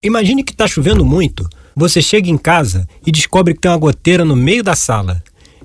Imagine 0.00 0.44
que 0.44 0.52
está 0.52 0.64
chovendo 0.68 1.04
muito. 1.04 1.48
Você 1.74 2.00
chega 2.00 2.30
em 2.30 2.38
casa 2.38 2.86
e 3.04 3.10
descobre 3.10 3.52
que 3.52 3.60
tem 3.60 3.68
uma 3.68 3.76
goteira 3.76 4.24
no 4.24 4.36
meio 4.36 4.62
da 4.62 4.76
sala. 4.76 5.20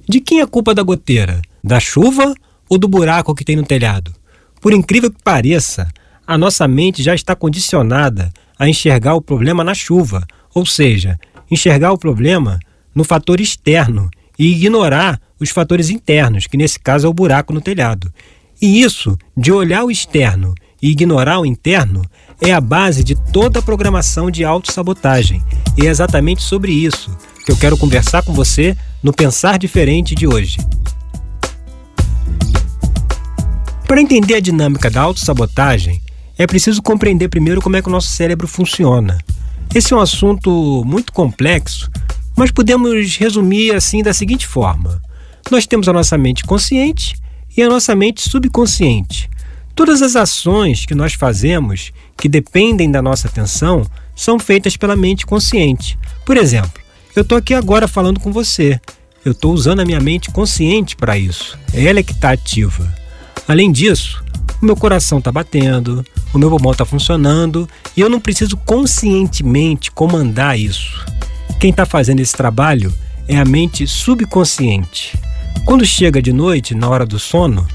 De 0.10 0.20
quem 0.20 0.40
é 0.40 0.42
a 0.42 0.48
culpa 0.48 0.74
da 0.74 0.82
goteira? 0.82 1.40
Da 1.64 1.80
chuva 1.80 2.34
ou 2.68 2.80
do 2.80 2.88
buraco 2.88 3.36
que 3.36 3.46
tem 3.46 3.56
no 3.56 3.64
telhado? 3.64 4.12
Por 4.60 4.74
incrível 4.74 5.12
que 5.12 5.22
pareça, 5.24 5.88
a 6.26 6.36
nossa 6.36 6.68
mente 6.68 7.04
já 7.04 7.14
está 7.14 7.36
condicionada 7.36 8.34
a 8.58 8.68
enxergar 8.68 9.14
o 9.14 9.22
problema 9.22 9.64
na 9.64 9.76
chuva, 9.76 10.26
ou 10.52 10.66
seja, 10.66 11.20
enxergar 11.52 11.92
o 11.92 11.98
problema 11.98 12.60
no 12.96 13.04
fator 13.04 13.40
externo 13.40 14.10
e 14.40 14.52
ignorar 14.52 15.22
os 15.40 15.52
fatores 15.52 15.92
internos, 15.92 16.48
que 16.48 16.58
nesse 16.58 16.80
caso 16.80 17.06
é 17.06 17.10
o 17.10 17.14
buraco 17.14 17.54
no 17.54 17.62
telhado. 17.62 18.12
E 18.60 18.82
isso, 18.82 19.16
de 19.38 19.52
olhar 19.52 19.84
o 19.84 19.92
externo 19.92 20.56
e 20.84 20.90
ignorar 20.90 21.40
o 21.40 21.46
interno, 21.46 22.02
é 22.42 22.52
a 22.52 22.60
base 22.60 23.06
de 23.06 23.16
toda 23.16 23.60
a 23.60 23.62
programação 23.62 24.30
de 24.30 24.44
autossabotagem. 24.44 25.42
E 25.78 25.88
é 25.88 25.90
exatamente 25.90 26.44
sobre 26.44 26.74
isso 26.74 27.10
que 27.46 27.52
eu 27.54 27.56
quero 27.56 27.78
conversar 27.78 28.22
com 28.22 28.34
você 28.34 28.76
no 29.02 29.14
Pensar 29.14 29.58
Diferente 29.58 30.14
de 30.14 30.28
hoje. 30.28 30.58
Para 33.88 34.02
entender 34.02 34.36
a 34.36 34.40
dinâmica 34.42 34.90
da 34.90 35.02
autossabotagem, 35.02 36.02
é 36.38 36.46
preciso 36.46 36.82
compreender 36.82 37.30
primeiro 37.30 37.62
como 37.62 37.78
é 37.78 37.82
que 37.82 37.88
o 37.88 37.92
nosso 37.92 38.10
cérebro 38.10 38.48
funciona. 38.48 39.18
Esse 39.74 39.94
é 39.94 39.96
um 39.96 40.02
assunto 40.02 40.84
muito 40.86 41.14
complexo, 41.14 41.90
mas 42.36 42.52
podemos 42.52 43.16
resumir 43.16 43.74
assim 43.74 44.04
da 44.04 44.14
seguinte 44.14 44.46
forma: 44.46 45.02
nós 45.50 45.66
temos 45.66 45.88
a 45.88 45.94
nossa 45.94 46.18
mente 46.18 46.44
consciente 46.44 47.16
e 47.56 47.62
a 47.62 47.70
nossa 47.70 47.96
mente 47.96 48.28
subconsciente. 48.30 49.30
Todas 49.76 50.02
as 50.04 50.16
ações 50.16 50.86
que 50.86 50.94
nós 50.94 51.14
fazemos 51.14 51.92
que 52.16 52.30
dependem 52.30 52.92
da 52.92 53.02
nossa 53.02 53.28
atenção 53.28 53.86
são 54.16 54.38
feitas 54.38 54.78
pela 54.78 54.96
mente 54.96 55.26
consciente. 55.26 55.98
Por 56.26 56.38
exemplo, 56.38 56.82
eu 57.16 57.24
estou 57.24 57.38
aqui 57.38 57.54
agora 57.54 57.88
falando 57.88 58.20
com 58.20 58.32
você. 58.32 58.80
Eu 59.26 59.32
estou 59.32 59.54
usando 59.54 59.80
a 59.80 59.86
minha 59.86 60.00
mente 60.00 60.30
consciente 60.30 60.96
para 60.96 61.18
isso. 61.18 61.58
É 61.74 61.86
ela 61.86 62.04
que 62.04 62.12
está 62.12 62.32
ativa. 62.32 62.94
Além 63.48 63.72
disso, 63.72 64.24
o 64.62 64.66
meu 64.66 64.76
coração 64.76 65.18
está 65.18 65.32
batendo, 65.32 66.06
o 66.34 66.38
meu 66.38 66.50
pulmão 66.50 66.72
está 66.72 66.86
funcionando 66.86 67.68
e 67.98 68.02
eu 68.02 68.10
não 68.10 68.20
preciso 68.20 68.56
conscientemente 68.58 69.92
comandar 69.92 70.58
isso. 70.58 71.04
Quem 71.60 71.72
está 71.72 71.86
fazendo 71.86 72.20
esse 72.20 72.34
trabalho 72.34 72.94
é 73.28 73.38
a 73.38 73.46
mente 73.46 73.88
subconsciente. 73.88 75.18
Quando 75.66 75.86
chega 75.86 76.22
de 76.22 76.32
noite, 76.32 76.76
na 76.76 76.90
hora 76.90 77.06
do 77.06 77.18
sono, 77.18 77.68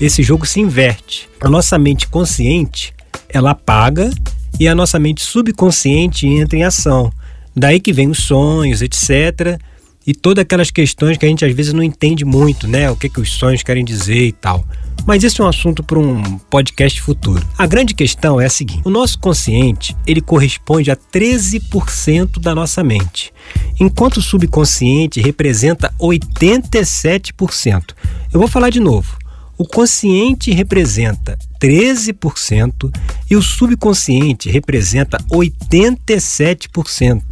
esse 0.00 0.22
jogo 0.22 0.46
se 0.46 0.60
inverte. 0.60 1.28
A 1.40 1.48
nossa 1.48 1.78
mente 1.78 2.08
consciente, 2.08 2.92
ela 3.28 3.52
apaga 3.52 4.10
e 4.58 4.68
a 4.68 4.74
nossa 4.74 4.98
mente 4.98 5.22
subconsciente 5.22 6.26
entra 6.26 6.58
em 6.58 6.64
ação. 6.64 7.12
Daí 7.54 7.80
que 7.80 7.92
vem 7.92 8.08
os 8.08 8.18
sonhos, 8.18 8.82
etc. 8.82 9.58
E 10.06 10.14
todas 10.14 10.42
aquelas 10.42 10.70
questões 10.70 11.16
que 11.16 11.24
a 11.24 11.28
gente 11.28 11.44
às 11.44 11.54
vezes 11.54 11.72
não 11.72 11.82
entende 11.82 12.24
muito, 12.24 12.68
né? 12.68 12.90
O 12.90 12.96
que, 12.96 13.08
que 13.08 13.20
os 13.20 13.32
sonhos 13.32 13.62
querem 13.62 13.84
dizer 13.84 14.26
e 14.26 14.32
tal. 14.32 14.64
Mas 15.06 15.22
isso 15.22 15.40
é 15.40 15.44
um 15.44 15.48
assunto 15.48 15.82
para 15.82 15.98
um 15.98 16.38
podcast 16.50 17.00
futuro. 17.00 17.44
A 17.56 17.66
grande 17.66 17.94
questão 17.94 18.40
é 18.40 18.46
a 18.46 18.50
seguinte: 18.50 18.82
o 18.84 18.90
nosso 18.90 19.18
consciente 19.18 19.96
ele 20.06 20.20
corresponde 20.20 20.90
a 20.90 20.96
13% 20.96 22.40
da 22.40 22.54
nossa 22.54 22.82
mente, 22.84 23.32
enquanto 23.80 24.18
o 24.18 24.22
subconsciente 24.22 25.20
representa 25.20 25.92
87%. 26.00 27.94
Eu 28.32 28.40
vou 28.40 28.48
falar 28.48 28.70
de 28.70 28.80
novo. 28.80 29.16
O 29.58 29.64
consciente 29.64 30.50
representa 30.52 31.38
13% 31.58 32.94
e 33.30 33.36
o 33.36 33.42
subconsciente 33.42 34.50
representa 34.50 35.16
87%. 35.30 37.22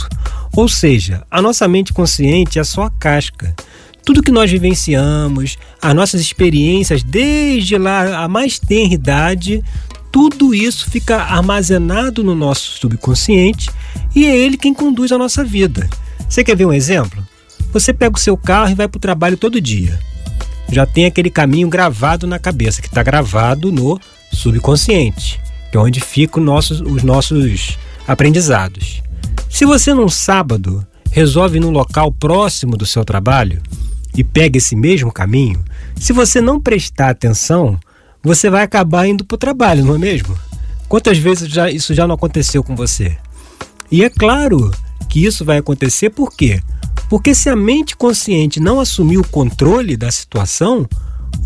Ou 0.56 0.66
seja, 0.66 1.22
a 1.30 1.42
nossa 1.42 1.68
mente 1.68 1.92
consciente 1.92 2.58
é 2.58 2.64
só 2.64 2.84
a 2.84 2.90
casca. 2.90 3.54
Tudo 4.02 4.22
que 4.22 4.32
nós 4.32 4.50
vivenciamos, 4.50 5.58
as 5.82 5.94
nossas 5.94 6.18
experiências 6.22 7.02
desde 7.02 7.76
lá 7.76 8.24
a 8.24 8.28
mais 8.28 8.58
tenra 8.58 8.94
idade, 8.94 9.62
tudo 10.10 10.54
isso 10.54 10.90
fica 10.90 11.16
armazenado 11.18 12.24
no 12.24 12.34
nosso 12.34 12.78
subconsciente 12.78 13.68
e 14.14 14.24
é 14.24 14.34
ele 14.34 14.56
quem 14.56 14.72
conduz 14.72 15.12
a 15.12 15.18
nossa 15.18 15.44
vida. 15.44 15.90
Você 16.26 16.42
quer 16.42 16.56
ver 16.56 16.64
um 16.64 16.72
exemplo? 16.72 17.22
Você 17.70 17.92
pega 17.92 18.16
o 18.16 18.20
seu 18.20 18.34
carro 18.36 18.70
e 18.70 18.74
vai 18.74 18.88
para 18.88 18.96
o 18.96 19.00
trabalho 19.00 19.36
todo 19.36 19.60
dia 19.60 19.98
já 20.70 20.86
tem 20.86 21.06
aquele 21.06 21.30
caminho 21.30 21.68
gravado 21.68 22.26
na 22.26 22.38
cabeça, 22.38 22.80
que 22.80 22.88
está 22.88 23.02
gravado 23.02 23.70
no 23.70 24.00
subconsciente, 24.32 25.40
que 25.70 25.76
é 25.76 25.80
onde 25.80 26.00
ficam 26.00 26.42
nossos, 26.42 26.80
os 26.80 27.02
nossos 27.02 27.78
aprendizados. 28.06 29.02
Se 29.48 29.64
você 29.64 29.94
num 29.94 30.08
sábado 30.08 30.86
resolve 31.10 31.58
ir 31.58 31.60
num 31.60 31.70
local 31.70 32.10
próximo 32.10 32.76
do 32.76 32.84
seu 32.84 33.04
trabalho 33.04 33.62
e 34.16 34.24
pega 34.24 34.58
esse 34.58 34.74
mesmo 34.74 35.12
caminho, 35.12 35.64
se 35.96 36.12
você 36.12 36.40
não 36.40 36.60
prestar 36.60 37.10
atenção, 37.10 37.78
você 38.22 38.50
vai 38.50 38.62
acabar 38.62 39.06
indo 39.06 39.24
para 39.24 39.34
o 39.34 39.38
trabalho, 39.38 39.84
não 39.84 39.94
é 39.94 39.98
mesmo? 39.98 40.36
Quantas 40.88 41.18
vezes 41.18 41.48
já, 41.48 41.70
isso 41.70 41.94
já 41.94 42.06
não 42.06 42.14
aconteceu 42.14 42.62
com 42.64 42.74
você? 42.74 43.16
E 43.90 44.02
é 44.02 44.10
claro 44.10 44.72
que 45.08 45.24
isso 45.24 45.44
vai 45.44 45.58
acontecer 45.58 46.10
por 46.10 46.32
quê? 46.32 46.60
Porque 47.08 47.34
se 47.34 47.48
a 47.48 47.56
mente 47.56 47.96
consciente 47.96 48.60
não 48.60 48.80
assumir 48.80 49.18
o 49.18 49.28
controle 49.28 49.96
da 49.96 50.10
situação, 50.10 50.88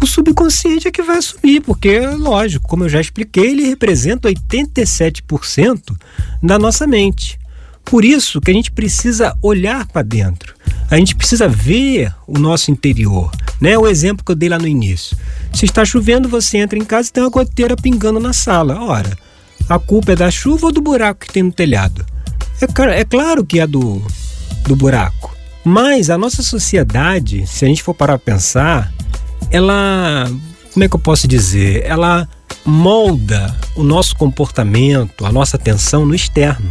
o 0.00 0.06
subconsciente 0.06 0.86
é 0.86 0.90
que 0.90 1.02
vai 1.02 1.18
assumir, 1.18 1.60
porque, 1.60 2.00
lógico, 2.00 2.68
como 2.68 2.84
eu 2.84 2.88
já 2.88 3.00
expliquei, 3.00 3.50
ele 3.50 3.64
representa 3.64 4.28
87% 4.28 5.96
da 6.42 6.58
nossa 6.58 6.86
mente. 6.86 7.38
Por 7.84 8.04
isso 8.04 8.40
que 8.40 8.50
a 8.50 8.54
gente 8.54 8.70
precisa 8.70 9.34
olhar 9.42 9.86
para 9.86 10.02
dentro. 10.02 10.54
A 10.90 10.96
gente 10.96 11.16
precisa 11.16 11.48
ver 11.48 12.14
o 12.26 12.38
nosso 12.38 12.70
interior, 12.70 13.30
né? 13.60 13.78
O 13.78 13.86
exemplo 13.86 14.24
que 14.24 14.30
eu 14.30 14.36
dei 14.36 14.48
lá 14.48 14.58
no 14.58 14.68
início. 14.68 15.16
Se 15.54 15.64
está 15.64 15.84
chovendo, 15.84 16.28
você 16.28 16.58
entra 16.58 16.78
em 16.78 16.84
casa 16.84 17.08
e 17.08 17.12
tem 17.12 17.22
uma 17.22 17.30
goteira 17.30 17.76
pingando 17.76 18.20
na 18.20 18.32
sala. 18.32 18.78
Ora, 18.80 19.16
a 19.68 19.78
culpa 19.78 20.12
é 20.12 20.16
da 20.16 20.30
chuva 20.30 20.66
ou 20.66 20.72
do 20.72 20.82
buraco 20.82 21.26
que 21.26 21.32
tem 21.32 21.42
no 21.42 21.52
telhado? 21.52 22.04
É, 22.60 23.00
é 23.00 23.04
claro 23.04 23.44
que 23.44 23.58
é 23.58 23.66
do, 23.66 24.02
do 24.66 24.76
buraco. 24.76 25.27
Mas 25.68 26.08
a 26.08 26.16
nossa 26.16 26.42
sociedade, 26.42 27.46
se 27.46 27.62
a 27.62 27.68
gente 27.68 27.82
for 27.82 27.92
parar 27.92 28.18
para 28.18 28.32
pensar, 28.32 28.90
ela, 29.50 30.24
como 30.72 30.82
é 30.82 30.88
que 30.88 30.96
eu 30.96 30.98
posso 30.98 31.28
dizer? 31.28 31.84
Ela 31.84 32.26
molda 32.64 33.54
o 33.76 33.82
nosso 33.82 34.16
comportamento, 34.16 35.26
a 35.26 35.30
nossa 35.30 35.58
atenção 35.58 36.06
no 36.06 36.14
externo. 36.14 36.70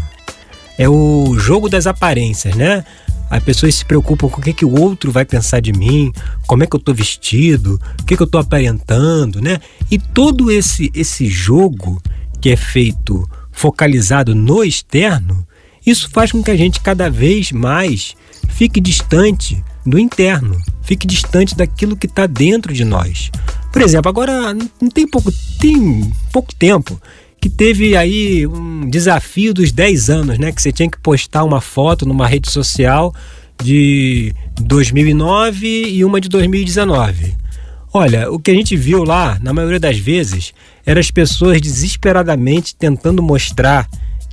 É 0.79 0.89
o 0.89 1.37
jogo 1.37 1.69
das 1.69 1.85
aparências, 1.85 2.55
né? 2.55 2.83
As 3.29 3.43
pessoas 3.43 3.75
se 3.75 3.85
preocupam 3.85 4.29
com 4.29 4.41
o 4.41 4.43
que, 4.43 4.51
que 4.51 4.65
o 4.65 4.81
outro 4.81 5.11
vai 5.11 5.25
pensar 5.25 5.59
de 5.59 5.73
mim, 5.73 6.11
como 6.47 6.63
é 6.63 6.65
que 6.65 6.75
eu 6.75 6.79
estou 6.79 6.95
vestido, 6.95 7.79
o 8.01 8.03
que, 8.03 8.17
que 8.17 8.23
eu 8.23 8.25
estou 8.25 8.41
aparentando, 8.41 9.39
né? 9.39 9.59
E 9.91 9.99
todo 9.99 10.49
esse, 10.49 10.91
esse 10.95 11.27
jogo 11.27 12.01
que 12.41 12.49
é 12.49 12.55
feito 12.55 13.29
focalizado 13.51 14.33
no 14.33 14.63
externo, 14.63 15.45
isso 15.85 16.09
faz 16.09 16.31
com 16.31 16.41
que 16.41 16.49
a 16.49 16.57
gente 16.57 16.79
cada 16.79 17.11
vez 17.11 17.51
mais 17.51 18.15
fique 18.49 18.79
distante 18.79 19.63
do 19.85 19.97
interno, 19.97 20.57
fique 20.81 21.07
distante 21.07 21.55
daquilo 21.55 21.95
que 21.95 22.07
está 22.07 22.25
dentro 22.25 22.73
de 22.73 22.83
nós. 22.83 23.31
Por 23.71 23.81
exemplo, 23.81 24.09
agora 24.09 24.53
não 24.53 24.89
tem 24.89 25.07
pouco, 25.07 25.31
tem 25.59 26.11
pouco 26.31 26.53
tempo 26.55 26.99
que 27.39 27.49
teve 27.49 27.95
aí 27.95 28.47
um 28.47 28.89
desafio 28.89 29.53
dos 29.53 29.71
10 29.71 30.09
anos, 30.09 30.39
né? 30.39 30.51
Que 30.51 30.61
você 30.61 30.71
tinha 30.71 30.89
que 30.89 30.99
postar 30.99 31.43
uma 31.43 31.61
foto 31.61 32.05
numa 32.05 32.27
rede 32.27 32.49
social 32.51 33.13
de 33.63 34.33
2009 34.59 35.67
e 35.67 36.03
uma 36.03 36.19
de 36.19 36.29
2019. 36.29 37.35
Olha, 37.93 38.29
o 38.31 38.39
que 38.39 38.51
a 38.51 38.53
gente 38.53 38.75
viu 38.75 39.03
lá, 39.03 39.39
na 39.41 39.53
maioria 39.53 39.79
das 39.79 39.97
vezes, 39.97 40.53
eram 40.85 40.99
as 40.99 41.09
pessoas 41.09 41.61
desesperadamente 41.61 42.75
tentando 42.75 43.23
mostrar 43.23 43.87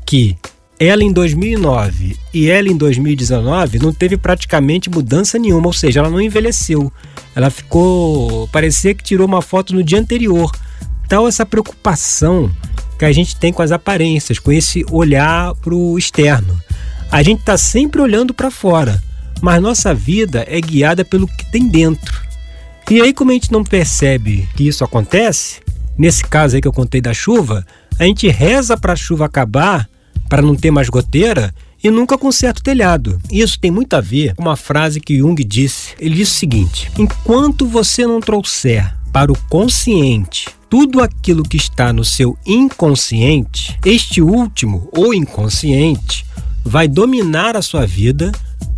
que 0.04 0.36
ela 0.78 1.04
em 1.04 1.12
2009 1.12 2.16
e 2.32 2.50
ela 2.50 2.68
em 2.68 2.76
2019 2.76 3.78
não 3.78 3.92
teve 3.92 4.16
praticamente 4.16 4.90
mudança 4.90 5.38
nenhuma, 5.38 5.66
ou 5.66 5.72
seja, 5.72 6.00
ela 6.00 6.10
não 6.10 6.20
envelheceu. 6.20 6.92
Ela 7.34 7.50
ficou. 7.50 8.48
parecia 8.48 8.94
que 8.94 9.04
tirou 9.04 9.26
uma 9.26 9.42
foto 9.42 9.74
no 9.74 9.82
dia 9.82 9.98
anterior. 9.98 10.50
Tal 11.08 11.28
essa 11.28 11.46
preocupação 11.46 12.50
que 12.98 13.04
a 13.04 13.12
gente 13.12 13.36
tem 13.36 13.52
com 13.52 13.62
as 13.62 13.72
aparências, 13.72 14.38
com 14.38 14.50
esse 14.52 14.84
olhar 14.90 15.54
para 15.56 15.74
o 15.74 15.98
externo. 15.98 16.60
A 17.10 17.22
gente 17.22 17.40
está 17.40 17.56
sempre 17.56 18.00
olhando 18.00 18.32
para 18.32 18.50
fora, 18.50 19.02
mas 19.40 19.62
nossa 19.62 19.94
vida 19.94 20.44
é 20.48 20.60
guiada 20.60 21.04
pelo 21.04 21.26
que 21.26 21.50
tem 21.50 21.68
dentro. 21.68 22.22
E 22.90 23.00
aí, 23.00 23.12
como 23.12 23.30
a 23.30 23.34
gente 23.34 23.52
não 23.52 23.64
percebe 23.64 24.48
que 24.56 24.66
isso 24.66 24.84
acontece, 24.84 25.60
nesse 25.96 26.24
caso 26.24 26.54
aí 26.54 26.62
que 26.62 26.68
eu 26.68 26.72
contei 26.72 27.00
da 27.00 27.14
chuva, 27.14 27.64
a 27.98 28.04
gente 28.04 28.28
reza 28.28 28.76
para 28.76 28.92
a 28.92 28.96
chuva 28.96 29.24
acabar 29.24 29.88
para 30.28 30.42
não 30.42 30.54
ter 30.54 30.70
mais 30.70 30.88
goteira 30.88 31.54
e 31.82 31.90
nunca 31.90 32.16
conserta 32.16 32.60
o 32.60 32.64
telhado. 32.64 33.20
Isso 33.30 33.58
tem 33.58 33.70
muito 33.70 33.94
a 33.94 34.00
ver 34.00 34.34
com 34.34 34.42
uma 34.42 34.56
frase 34.56 35.00
que 35.00 35.18
Jung 35.18 35.42
disse. 35.44 35.94
Ele 35.98 36.16
disse 36.16 36.32
o 36.32 36.38
seguinte: 36.38 36.90
enquanto 36.98 37.66
você 37.66 38.06
não 38.06 38.20
trouxer 38.20 38.94
para 39.12 39.30
o 39.30 39.38
consciente 39.48 40.48
tudo 40.68 41.00
aquilo 41.00 41.44
que 41.44 41.56
está 41.56 41.92
no 41.92 42.04
seu 42.04 42.36
inconsciente, 42.44 43.78
este 43.84 44.20
último 44.20 44.88
ou 44.96 45.14
inconsciente, 45.14 46.26
vai 46.64 46.88
dominar 46.88 47.56
a 47.56 47.62
sua 47.62 47.86
vida 47.86 48.32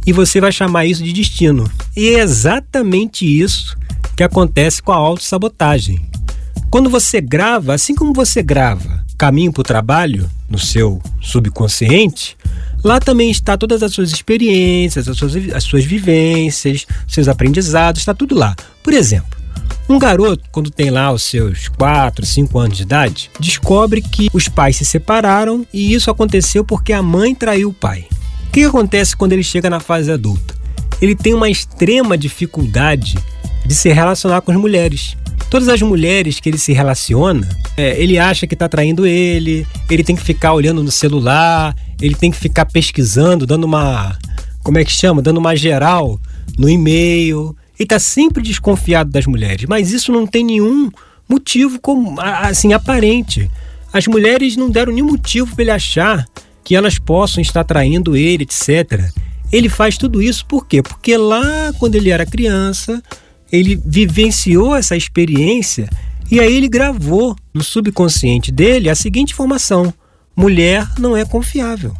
e 0.07 0.13
você 0.13 0.41
vai 0.41 0.53
chamar 0.53 0.85
isso 0.85 1.03
de 1.03 1.13
destino. 1.13 1.71
E 1.97 2.11
é 2.11 2.21
exatamente 2.21 3.25
isso 3.25 3.77
que 4.15 4.23
acontece 4.23 4.83
com 4.83 4.93
a 4.93 4.97
autossabotagem. 4.97 6.07
Quando 6.71 6.91
você 6.91 7.21
grava, 7.21 7.73
assim 7.73 7.95
como 7.95 8.13
você 8.13 8.43
grava 8.43 9.05
caminho 9.17 9.53
para 9.53 9.63
o 9.63 9.65
trabalho 9.65 10.29
no 10.49 10.59
seu 10.59 11.01
subconsciente, 11.21 12.37
lá 12.83 13.01
também 13.01 13.31
está 13.31 13.57
todas 13.57 13.83
as 13.83 13.93
suas 13.93 14.11
experiências, 14.11 15.09
as 15.09 15.17
suas, 15.17 15.35
as 15.55 15.65
suas 15.65 15.85
vivências, 15.85 16.87
seus 17.07 17.29
aprendizados, 17.29 18.01
está 18.01 18.15
tudo 18.15 18.35
lá. 18.35 18.55
Por 18.83 18.93
exemplo, 18.93 19.37
um 19.89 19.99
garoto, 19.99 20.43
quando 20.51 20.71
tem 20.71 20.91
lá 20.91 21.13
os 21.13 21.23
seus 21.23 21.69
4, 21.69 22.27
5 22.27 22.59
anos 22.59 22.77
de 22.77 22.83
idade, 22.83 23.31
descobre 23.39 24.03
que 24.03 24.29
os 24.33 24.49
pais 24.49 24.77
se 24.77 24.85
separaram 24.85 25.65
e 25.73 25.95
isso 25.95 26.11
aconteceu 26.11 26.65
porque 26.65 26.93
a 26.93 27.03
mãe 27.03 27.35
traiu 27.35 27.69
o 27.69 27.75
pai. 27.75 28.07
O 28.49 28.51
que 28.51 28.65
acontece 28.65 29.17
quando 29.17 29.33
ele 29.33 29.45
chega 29.45 29.71
na 29.71 29.79
fase 29.79 30.11
adulta? 30.11 30.57
Ele 31.01 31.15
tem 31.15 31.35
uma 31.35 31.49
extrema 31.49 32.19
dificuldade 32.19 33.17
de 33.65 33.75
se 33.75 33.93
relacionar 33.93 34.41
com 34.41 34.51
as 34.51 34.57
mulheres. 34.57 35.17
Todas 35.49 35.69
as 35.69 35.81
mulheres 35.81 36.41
que 36.41 36.49
ele 36.49 36.59
se 36.59 36.73
relaciona, 36.73 37.49
é, 37.77 38.01
ele 38.03 38.19
acha 38.19 38.47
que 38.47 38.55
está 38.55 38.69
traindo 38.69 39.07
ele, 39.07 39.67
ele 39.89 40.03
tem 40.03 40.17
que 40.17 40.23
ficar 40.23 40.53
olhando 40.53 40.83
no 40.83 40.91
celular, 40.91 41.75
ele 42.01 42.15
tem 42.15 42.31
que 42.31 42.37
ficar 42.37 42.67
pesquisando, 42.67 43.47
dando 43.47 43.65
uma. 43.65 44.19
Como 44.63 44.79
é 44.79 44.85
que 44.85 44.91
chama? 44.91 45.23
Dando 45.23 45.39
uma 45.39 45.55
geral 45.55 46.21
no 46.59 46.69
e-mail. 46.69 47.57
Ele 47.79 47.85
está 47.85 47.99
sempre 47.99 48.43
desconfiado 48.43 49.11
das 49.11 49.27
mulheres, 49.27 49.67
mas 49.69 49.93
isso 49.93 50.11
não 50.11 50.27
tem 50.27 50.45
nenhum 50.45 50.91
motivo 51.29 51.79
como, 51.81 52.21
assim 52.21 52.73
aparente. 52.73 53.51
As 53.93 54.07
mulheres 54.07 54.57
não 54.57 54.71
deram 54.71 54.93
nenhum 54.93 55.07
motivo 55.07 55.55
para 55.55 55.63
ele 55.63 55.71
achar 55.71 56.27
que 56.65 56.75
elas 56.75 56.99
possam 56.99 57.41
estar 57.41 57.65
traindo 57.65 58.17
ele, 58.17 58.43
etc. 58.45 59.11
Ele 59.53 59.69
faz 59.69 59.97
tudo 59.97 60.21
isso 60.21 60.45
por 60.47 60.67
quê? 60.67 60.83
Porque 60.83 61.17
lá 61.17 61.73
quando 61.79 61.95
ele 61.95 62.11
era 62.11 62.27
criança, 62.27 63.03
ele 63.57 63.81
vivenciou 63.85 64.75
essa 64.75 64.97
experiência 64.97 65.89
e 66.31 66.41
aí 66.41 66.57
ele 66.57 66.69
gravou 66.69 67.37
no 67.55 67.63
subconsciente 67.63 68.51
dele 68.51 68.91
a 68.91 68.95
seguinte 68.95 69.33
informação: 69.33 69.93
mulher 70.35 70.87
não 70.99 71.17
é 71.17 71.25
confiável. 71.25 71.95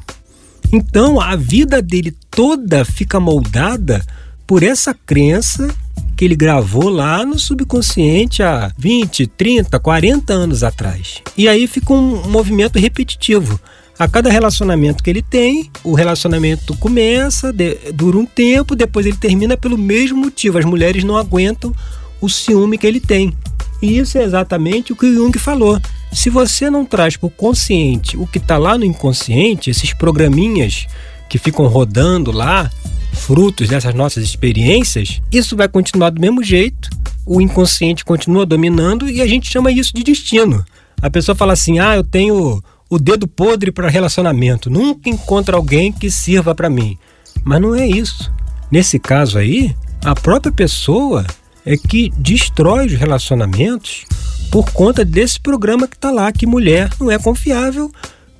Então 0.73 1.21
a 1.21 1.37
vida 1.37 1.81
dele 1.81 2.15
toda 2.31 2.85
fica 2.85 3.21
moldada 3.21 4.05
por 4.47 4.63
essa 4.63 4.93
crença 4.95 5.73
que 6.17 6.25
ele 6.25 6.35
gravou 6.35 6.89
lá 6.89 7.25
no 7.25 7.39
subconsciente 7.39 8.43
há 8.43 8.73
20, 8.79 9.27
30, 9.27 9.79
40 9.79 10.33
anos 10.33 10.65
atrás. 10.65 11.23
E 11.37 11.47
aí 11.49 11.67
fica 11.67 11.93
um 11.93 12.29
movimento 12.29 12.79
repetitivo. 12.79 13.61
A 13.99 14.07
cada 14.07 14.31
relacionamento 14.31 15.03
que 15.03 15.09
ele 15.09 15.23
tem, 15.23 15.71
o 15.83 15.95
relacionamento 15.95 16.77
começa, 16.77 17.51
de, 17.51 17.77
dura 17.95 18.19
um 18.19 18.27
tempo, 18.27 18.77
depois 18.77 19.07
ele 19.07 19.17
termina 19.17 19.57
pelo 19.57 19.79
mesmo 19.79 20.19
motivo. 20.19 20.59
As 20.59 20.67
mulheres 20.67 21.03
não 21.03 21.17
aguentam 21.17 21.75
o 22.21 22.29
ciúme 22.29 22.77
que 22.77 22.87
ele 22.87 23.01
tem. 23.01 23.35
E 23.81 23.99
isso 23.99 24.19
é 24.19 24.23
exatamente 24.23 24.93
o 24.93 24.97
que 24.97 25.15
Jung 25.15 25.37
falou. 25.39 25.81
Se 26.13 26.29
você 26.29 26.69
não 26.69 26.85
traz 26.85 27.17
para 27.17 27.27
o 27.27 27.31
consciente 27.31 28.19
o 28.19 28.27
que 28.27 28.39
está 28.39 28.59
lá 28.59 28.77
no 28.77 28.85
inconsciente, 28.85 29.71
esses 29.71 29.95
programinhas 29.95 30.87
que 31.29 31.39
ficam 31.39 31.67
rodando 31.67 32.31
lá, 32.31 32.71
frutos 33.13 33.69
dessas 33.69 33.95
nossas 33.95 34.25
experiências, 34.25 35.23
isso 35.33 35.57
vai 35.57 35.69
continuar 35.69 36.11
do 36.11 36.21
mesmo 36.21 36.43
jeito, 36.43 36.91
o 37.25 37.41
inconsciente 37.41 38.05
continua 38.05 38.45
dominando 38.45 39.09
e 39.09 39.23
a 39.23 39.27
gente 39.27 39.51
chama 39.51 39.73
isso 39.73 39.93
de 39.95 40.03
destino. 40.03 40.65
A 41.01 41.11
pessoa 41.11 41.35
fala 41.35 41.55
assim: 41.55 41.79
ah, 41.79 41.97
eu 41.97 42.05
tenho 42.05 42.63
o 42.89 42.99
dedo 42.99 43.27
podre 43.27 43.73
para 43.73 43.89
relacionamento, 43.89 44.71
nunca 44.71 45.11
encontro 45.11 45.57
alguém 45.57 45.93
que 45.93 46.11
sirva 46.11 46.55
para 46.55 46.71
mim. 46.71 46.97
Mas 47.45 47.61
não 47.61 47.75
é 47.75 47.87
isso. 47.87 48.33
Nesse 48.71 48.99
caso 48.99 49.39
aí, 49.39 49.75
a 50.05 50.15
própria 50.15 50.53
pessoa 50.53 51.27
é 51.65 51.77
que 51.77 52.13
destrói 52.17 52.87
os 52.87 52.93
relacionamentos 52.93 54.05
por 54.51 54.71
conta 54.71 55.05
desse 55.05 55.41
programa 55.41 55.89
que 55.89 55.97
está 55.97 56.11
lá, 56.11 56.31
que 56.31 56.47
mulher 56.47 56.91
não 57.01 57.11
é 57.11 57.19
confiável, 57.19 57.91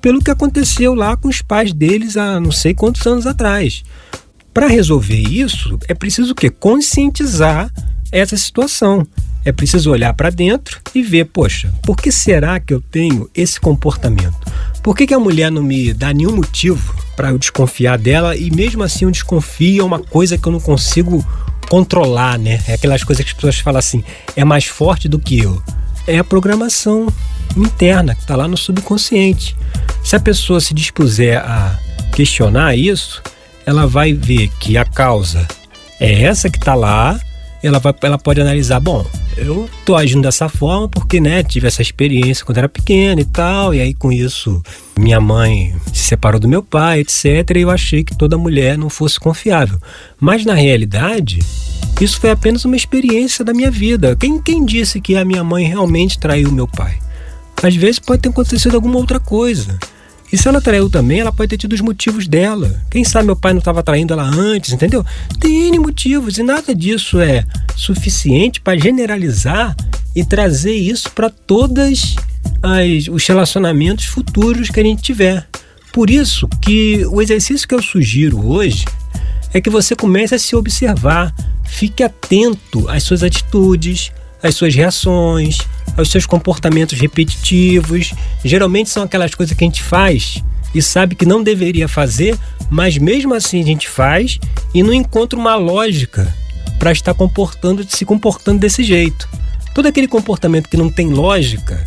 pelo 0.01 0.21
que 0.21 0.31
aconteceu 0.31 0.93
lá 0.95 1.17
com 1.17 1.27
os 1.27 1.41
pais 1.41 1.73
deles 1.73 2.15
há 2.15 2.39
não 2.39 2.51
sei 2.51 2.73
quantos 2.73 3.05
anos 3.05 3.27
atrás. 3.27 3.83
Para 4.53 4.67
resolver 4.67 5.19
isso, 5.19 5.77
é 5.87 5.93
preciso 5.93 6.31
o 6.31 6.35
quê? 6.35 6.49
Conscientizar 6.49 7.71
essa 8.11 8.37
situação. 8.37 9.05
É 9.47 9.51
preciso 9.53 9.91
olhar 9.91 10.13
para 10.13 10.29
dentro 10.29 10.81
e 10.93 11.01
ver, 11.01 11.23
poxa, 11.23 11.71
por 11.81 11.95
que 11.95 12.11
será 12.11 12.59
que 12.59 12.73
eu 12.73 12.81
tenho 12.81 13.29
esse 13.33 13.57
comportamento? 13.57 14.35
Por 14.83 14.93
que, 14.93 15.07
que 15.07 15.13
a 15.13 15.19
mulher 15.19 15.49
não 15.49 15.63
me 15.63 15.93
dá 15.93 16.11
nenhum 16.11 16.35
motivo 16.35 16.93
para 17.15 17.29
eu 17.29 17.37
desconfiar 17.37 17.97
dela 17.97 18.35
e 18.35 18.51
mesmo 18.51 18.83
assim 18.83 19.05
eu 19.05 19.11
desconfio 19.11 19.83
é 19.83 19.85
uma 19.85 19.99
coisa 19.99 20.37
que 20.37 20.45
eu 20.45 20.51
não 20.51 20.59
consigo 20.59 21.25
controlar, 21.69 22.37
né? 22.37 22.61
É 22.67 22.73
aquelas 22.73 23.05
coisas 23.05 23.23
que 23.23 23.31
as 23.31 23.35
pessoas 23.35 23.57
falam 23.59 23.79
assim, 23.79 24.03
é 24.35 24.43
mais 24.43 24.65
forte 24.65 25.07
do 25.07 25.17
que 25.17 25.39
eu. 25.39 25.63
É 26.05 26.17
a 26.17 26.25
programação 26.25 27.07
interna 27.55 28.15
que 28.15 28.23
está 28.23 28.35
lá 28.35 28.49
no 28.49 28.57
subconsciente. 28.57 29.55
Se 30.03 30.17
a 30.17 30.19
pessoa 30.19 30.59
se 30.59 30.73
dispuser 30.73 31.37
a 31.37 31.79
questionar 32.11 32.75
isso, 32.75 33.23
ela 33.65 33.87
vai 33.87 34.11
ver 34.11 34.49
que 34.59 34.77
a 34.77 34.83
causa 34.83 35.47
é 36.01 36.23
essa 36.23 36.49
que 36.49 36.57
está 36.57 36.75
lá, 36.75 37.17
ela, 37.61 37.79
vai, 37.79 37.93
ela 38.01 38.17
pode 38.17 38.39
analisar, 38.39 38.79
bom, 38.79 39.05
eu 39.35 39.69
tô 39.85 39.95
agindo 39.95 40.21
dessa 40.21 40.47
forma 40.47 40.87
porque, 40.87 41.19
né, 41.19 41.43
tive 41.43 41.67
essa 41.67 41.81
experiência 41.81 42.45
quando 42.45 42.59
era 42.59 42.69
pequena 42.69 43.21
e 43.21 43.25
tal, 43.25 43.73
e 43.73 43.81
aí 43.81 43.93
com 43.93 44.11
isso 44.11 44.61
minha 44.97 45.19
mãe 45.19 45.75
se 45.93 46.03
separou 46.03 46.39
do 46.39 46.47
meu 46.47 46.63
pai, 46.63 46.99
etc, 46.99 47.25
e 47.55 47.61
eu 47.61 47.69
achei 47.69 48.03
que 48.03 48.17
toda 48.17 48.37
mulher 48.37 48.77
não 48.77 48.89
fosse 48.89 49.19
confiável. 49.19 49.79
Mas 50.19 50.45
na 50.45 50.53
realidade, 50.53 51.39
isso 51.99 52.19
foi 52.19 52.31
apenas 52.31 52.65
uma 52.65 52.75
experiência 52.75 53.43
da 53.43 53.53
minha 53.53 53.71
vida. 53.71 54.15
Quem, 54.15 54.39
quem 54.39 54.65
disse 54.65 55.01
que 55.01 55.15
a 55.15 55.25
minha 55.25 55.43
mãe 55.43 55.65
realmente 55.65 56.19
traiu 56.19 56.51
meu 56.51 56.67
pai? 56.67 56.99
Às 57.61 57.75
vezes 57.75 57.99
pode 57.99 58.21
ter 58.21 58.29
acontecido 58.29 58.75
alguma 58.75 58.97
outra 58.97 59.19
coisa. 59.19 59.79
E 60.31 60.37
se 60.37 60.47
ela 60.47 60.59
traiu 60.59 60.89
também, 60.89 61.21
ela 61.21 61.31
pode 61.31 61.49
ter 61.49 61.57
tido 61.57 61.73
os 61.73 61.81
motivos 61.81 62.27
dela. 62.27 62.81
Quem 62.91 63.03
sabe 63.03 63.27
meu 63.27 63.35
pai 63.35 63.53
não 63.53 63.59
estava 63.59 63.81
traindo 63.81 64.13
ela 64.13 64.23
antes, 64.23 64.73
entendeu? 64.73 65.05
Tem 65.39 65.67
N 65.67 65.79
motivos 65.79 66.37
e 66.37 66.43
nada 66.43 66.75
disso 66.75 67.19
é 67.19 67.45
suficiente 67.75 68.59
para 68.59 68.77
generalizar 68.77 69.75
e 70.15 70.25
trazer 70.25 70.73
isso 70.73 71.11
para 71.11 71.29
todos 71.29 72.15
os 73.09 73.25
relacionamentos 73.25 74.05
futuros 74.05 74.69
que 74.69 74.79
a 74.79 74.83
gente 74.83 75.01
tiver. 75.01 75.47
Por 75.93 76.09
isso 76.09 76.47
que 76.61 77.05
o 77.05 77.21
exercício 77.21 77.67
que 77.67 77.73
eu 77.73 77.81
sugiro 77.81 78.45
hoje 78.45 78.83
é 79.53 79.61
que 79.61 79.69
você 79.69 79.95
comece 79.95 80.35
a 80.35 80.39
se 80.39 80.55
observar, 80.55 81.33
fique 81.63 82.03
atento 82.03 82.87
às 82.89 83.03
suas 83.03 83.23
atitudes, 83.23 84.11
às 84.41 84.55
suas 84.55 84.73
reações, 84.75 85.57
aos 85.97 86.09
seus 86.09 86.25
comportamentos 86.25 86.99
repetitivos. 86.99 88.13
Geralmente 88.43 88.89
são 88.89 89.03
aquelas 89.03 89.33
coisas 89.33 89.55
que 89.55 89.63
a 89.63 89.67
gente 89.67 89.81
faz 89.81 90.43
e 90.73 90.81
sabe 90.81 91.15
que 91.15 91.25
não 91.25 91.41
deveria 91.43 91.87
fazer, 91.87 92.37
mas 92.69 92.97
mesmo 92.97 93.33
assim 93.33 93.61
a 93.61 93.65
gente 93.65 93.87
faz 93.87 94.39
e 94.73 94.83
não 94.83 94.93
encontra 94.93 95.37
uma 95.37 95.55
lógica 95.55 96.33
para 96.77 96.91
estar 96.91 97.13
comportando, 97.13 97.85
se 97.87 98.05
comportando 98.05 98.59
desse 98.59 98.83
jeito. 98.83 99.27
Todo 99.73 99.87
aquele 99.87 100.07
comportamento 100.07 100.69
que 100.69 100.77
não 100.77 100.89
tem 100.89 101.09
lógica, 101.09 101.83